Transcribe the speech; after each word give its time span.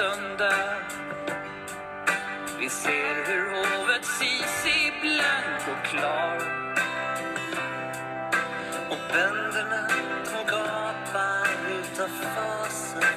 söndag. 0.00 0.82
Vi 2.60 2.68
ser 2.68 3.14
hur 3.26 3.44
hovet 3.50 4.04
Sisi 4.04 4.92
blank 5.02 5.62
och 5.72 5.86
klar 5.86 6.36
Och 8.90 9.02
bönderna 9.12 9.88
de 10.24 10.50
gapar 10.50 11.48
utav 11.78 12.08
fasen 12.08 13.09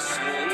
som 0.00 0.24
har 0.24 0.47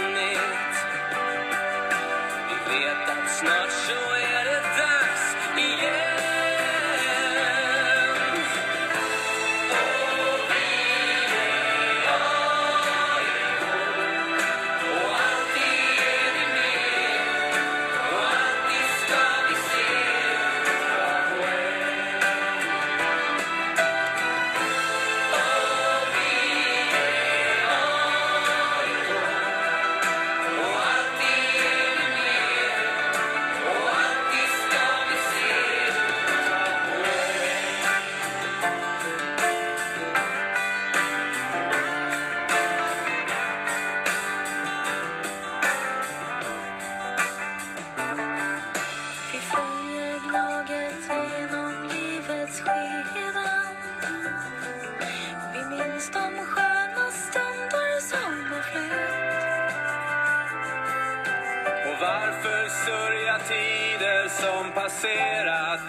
som 64.45 64.73
passerat? 64.73 65.89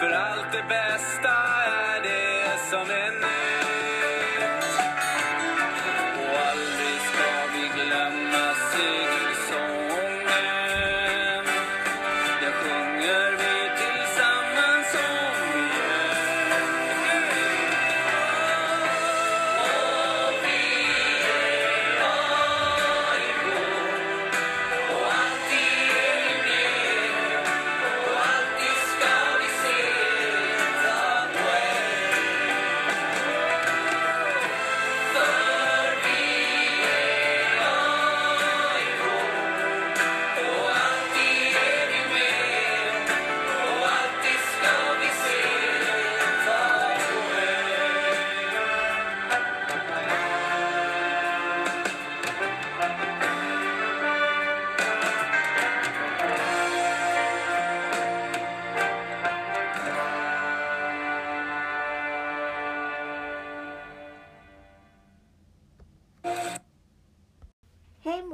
För 0.00 0.10
allt 0.10 0.52
det 0.52 0.64
bästa 0.68 1.34
är 1.66 1.97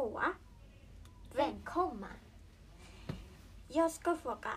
Moa. 0.04 0.32
Välkommen. 1.34 2.10
Jag 3.68 3.90
ska 3.90 4.16
fråga. 4.16 4.50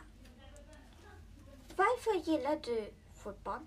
Varför 1.76 2.30
gillar 2.32 2.60
du 2.64 2.90
fotboll? 3.14 3.60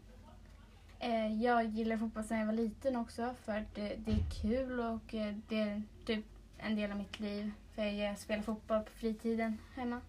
Eh, 0.99 1.43
Jag 1.43 1.65
gillar 1.65 1.97
fotboll 1.97 2.25
sedan 2.25 2.39
jag 2.39 2.47
var 2.47 2.53
liten 2.53 2.97
också 2.97 3.35
för 3.45 3.59
att 3.59 3.75
det, 3.75 3.97
det 3.97 4.11
är 4.13 4.31
kul 4.43 4.81
och 4.81 5.15
eh, 5.15 5.35
det 5.49 5.61
är 5.61 5.83
typ 6.07 6.25
en 6.59 6.77
del 6.77 6.91
av 6.91 6.97
mitt 6.97 7.21
liv. 7.21 7.53
För 7.75 7.83
jag 7.85 8.19
spelar 8.19 8.43
fotboll 8.43 8.81
på 8.83 8.91
fritiden 8.91 9.59
hemma. 9.75 10.01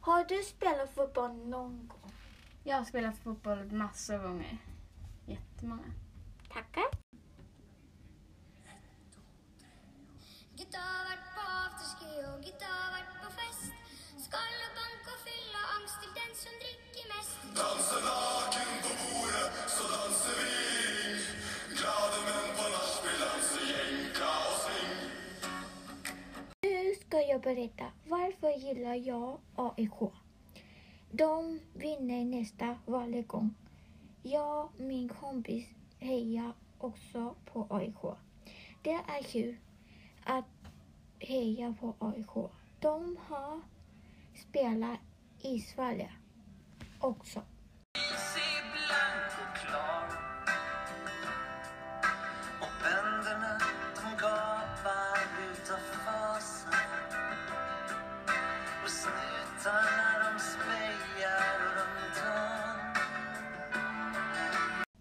Har 0.00 0.24
du 0.24 0.42
spelat 0.42 0.94
fotboll 0.94 1.36
någon 1.36 1.88
gång? 1.88 2.12
Jag 2.64 2.76
har 2.76 2.84
spelat 2.84 3.18
fotboll 3.18 3.72
massor 3.72 4.14
av 4.14 4.22
gånger. 4.22 4.58
Jättemånga. 5.26 5.92
Tackar. 6.52 7.01
Gutta 10.62 10.78
har 10.78 11.04
varit 11.10 11.28
på 11.34 11.42
afterski 11.64 12.12
och 12.30 12.40
gutta 12.44 12.66
har 12.66 12.90
varit 12.96 13.14
på 13.22 13.28
fest. 13.38 13.72
Skål 14.24 14.58
och 14.66 14.72
bank 14.78 15.02
och 15.12 15.20
fylla 15.28 15.60
angst 15.76 15.96
till 16.02 16.14
den 16.20 16.32
som 16.42 16.54
dricker 16.62 17.04
mest. 17.12 17.36
Nu 26.62 26.94
ska 26.94 27.20
jag 27.20 27.40
berätta 27.40 27.84
varför 28.08 28.50
gillar 28.50 28.94
jag 28.94 29.38
AIK. 29.56 30.12
De 31.10 31.60
vinner 31.74 32.24
nästa 32.24 32.78
varje 32.86 33.22
gång. 33.22 33.54
Jag 34.22 34.64
och 34.64 34.80
min 34.80 35.08
kompis 35.08 35.66
hejar 35.98 36.52
också 36.78 37.34
på 37.52 37.66
AIK. 37.70 38.16
Det 38.82 38.90
är 38.90 39.22
kul 39.22 39.56
att 40.24 40.44
Heja 41.24 41.74
på 41.80 41.94
AIK. 41.98 42.50
De 42.80 43.16
har 43.28 43.60
spelat 44.34 44.98
i 45.40 45.58
Sverige 45.58 46.12
också. 47.00 47.42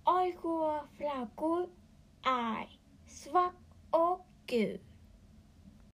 AIK 0.04 0.42
flaggor 0.98 1.70
är 2.24 2.80
svart 3.08 3.54
och 3.92 4.26
gul. 4.46 4.91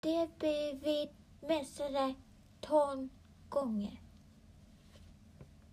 Det 0.02 0.28
blir 0.38 0.74
vi 0.82 1.10
mästare 1.46 2.14
tolv 2.60 3.08
gånger. 3.48 4.01